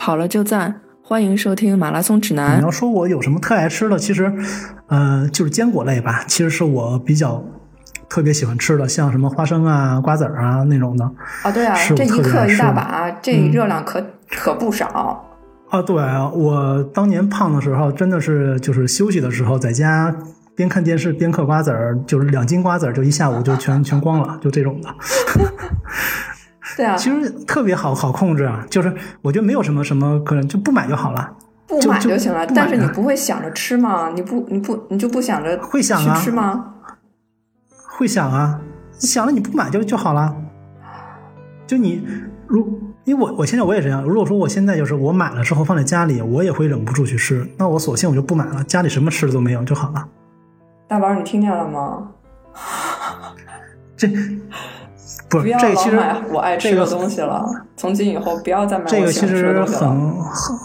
[0.00, 2.58] 跑了就赞，欢迎收听马拉松指南。
[2.58, 4.32] 你要说我有什么特爱吃的，其实，
[4.86, 6.24] 呃，就是坚果类吧。
[6.26, 7.44] 其实是我比较
[8.08, 11.04] 特别喜欢吃的，像什么花生啊、瓜子儿啊那种的。
[11.42, 15.22] 啊，对啊，这一克一大把，这热量可可不少。
[15.68, 20.16] 啊，对啊，我当年胖的时候，真的是就是休息的时候，在家
[20.56, 24.88] 边看电视边嗑瓜子儿，就是两斤瓜子儿就一下午就全全光了，就这种的。
[26.76, 31.32] 对啊，其实特别好好控制啊，就是我觉得没有什么什么可能，就不买就好了，
[31.66, 32.46] 不买就行了。
[32.46, 34.10] 但是你不会想着吃吗？
[34.14, 36.74] 你不，你不，你就不想着会想啊吃吗？
[37.98, 38.60] 会想啊，
[38.92, 40.34] 想了你不买就就好了。
[41.66, 42.04] 就你
[42.46, 50.08] 如因为我我现在我也这样，如果说我现在就是我买了之后放在家里，我也会忍不住去吃，那我索性我就不买了，家里什么吃的都没有就好了。
[50.88, 52.08] 大宝，你听见了吗？
[54.00, 54.08] 这
[55.28, 57.44] 不不要这其实老买我爱这个东西了。
[57.76, 59.62] 从今以后不要再买这个其实。
[59.66, 60.58] 很很，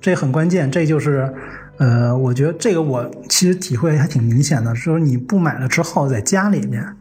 [0.00, 1.32] 这很关键，这就是，
[1.76, 6.96] 呃，我觉得这个我其实体会还挺明显的，就是你不买了之后，在家里面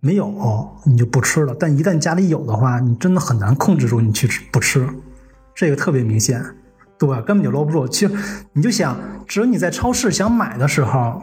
[0.00, 4.84] 没有，你就不吃了，但一旦家里有的话，你真的很难控制住你去吃不吃，
[5.54, 6.44] 这个特别明显，
[6.98, 7.20] 对吧？
[7.20, 7.86] 根本就搂不住。
[7.86, 8.14] 其实
[8.52, 11.22] 你就想，只有你在超市想买的时候。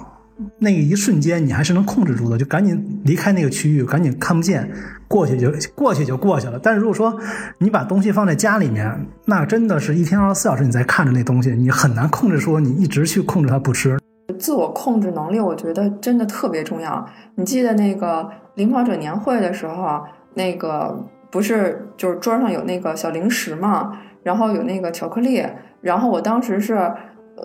[0.60, 4.70] 那一瞬间，你还是能控制住的，就赶紧离开那个区域，赶紧看不见，
[5.08, 6.60] 过去就过去就过去了。
[6.62, 7.18] 但是如果说
[7.60, 13.98] 你把东西放在家里面，那真的是一天二十四小时你在看着那东西，你很难控制说你一直去控制它不吃。
[14.38, 17.08] 自我控制能力，我觉得真的特别重要。
[17.36, 25.46] 你记得那个领跑者年会的时候，那个不是就是桌上有那个小零食嘛，然后有那个巧克力，
[25.80, 26.92] 然后我当时是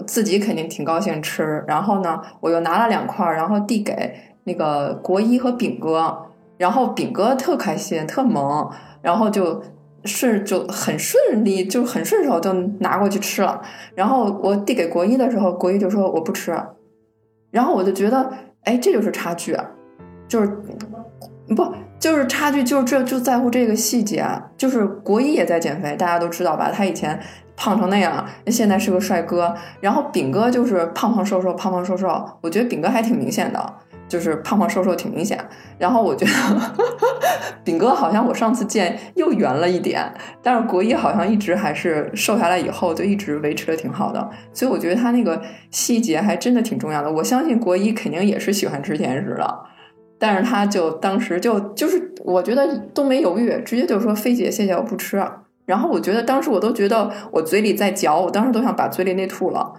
[0.06, 6.26] 自己肯定挺高兴吃，然后呢，我又拿了两块，然后递给那个国一和饼哥，
[6.58, 8.70] 然后饼哥特开心，特萌，
[9.02, 9.62] 然后就。
[10.06, 13.60] 顺就很顺利，就很顺手就拿过去吃了。
[13.94, 16.58] 然后我递给国一的时候，国一就说我不吃。
[17.50, 19.54] 然后我就觉得，哎，这就是差距，
[20.26, 20.46] 就是
[21.54, 24.24] 不就是差距，就是这就在乎这个细节。
[24.56, 26.70] 就是国一也在减肥，大家都知道吧？
[26.72, 27.20] 他以前
[27.60, 29.54] 胖成那样，现在是个帅哥。
[29.82, 32.08] 然后饼哥就是胖胖瘦瘦，胖胖瘦瘦。
[32.40, 33.74] 我觉得饼哥还挺明显的，
[34.08, 35.38] 就是胖胖瘦瘦挺明显。
[35.76, 36.32] 然后我觉得
[37.62, 40.10] 饼哥好像我上次见又圆了一点，
[40.42, 47.12] 但是国一好像一直还是瘦下来以后就一直维持的挺好的，所以我觉得他那个细节还真的挺重要的。
[47.12, 49.64] 我相信国一肯定也是喜欢吃甜食的，
[50.18, 55.22] 但是他就当时就就是我觉得都没犹豫，直接就说菲姐谢谢我不吃。
[55.70, 59.72] 然后我觉得当时我都觉得我嘴里在嚼，我当时都想把嘴里那吐了。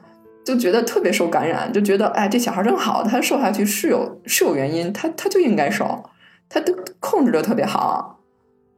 [0.44, 6.04] 就觉得特别受感染，就觉得哎，这小孩真好，他瘦下去是有是有原因，他他就应该瘦，
[6.50, 8.18] 他都控制的特别好。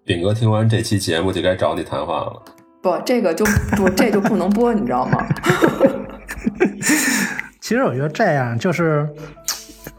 [0.04, 2.42] 炳哥听完这期节目就该找你谈话了。
[2.82, 3.46] 不，这个就
[3.78, 5.26] 不这就不能播，你知道吗？
[7.62, 9.08] 其实我觉得这样就是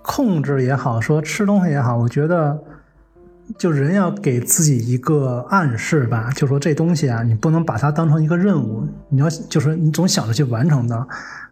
[0.02, 2.58] 控制也好，说吃东西也好，我觉得
[3.58, 11.06] 就人要给自己一个暗示吧，就说这东西啊，你不能把它当成一个任务，你要就是你总想着去完成的。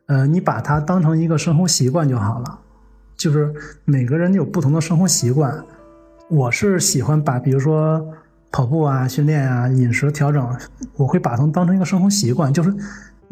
[0.06, 2.58] 呃，你把它当成一个生活习惯就好了。
[3.16, 3.54] 就是
[3.84, 5.64] 每个人有不同的生活习惯，
[6.28, 8.04] 我是喜欢把，比如说
[8.50, 10.44] 跑步啊、训练啊、饮食调整，
[10.96, 12.52] 我会把它当成一个生活习惯。
[12.52, 12.74] 就是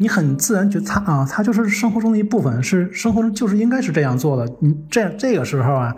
[0.01, 4.51] 你很自然觉得它啊，它就是生活中的一部分，是生活中就是应该是这样做的。
[4.59, 5.95] 你这样这个时候啊，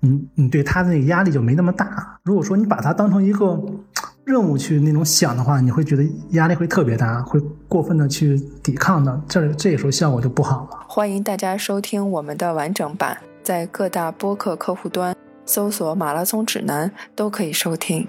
[0.00, 2.18] 你你对他的那个压力就没那么大。
[2.24, 3.58] 如果说你把它当成一个。
[4.26, 7.38] 任务去那种想的话，你会觉得压力会特别大，会
[7.68, 10.78] 过分的去抵抗的，这这个时候效果就不好了。
[10.88, 15.14] 欢迎大家收听我们的完整版，在各大播客客户端
[15.44, 18.08] 搜索“马拉松指南”都可以收听。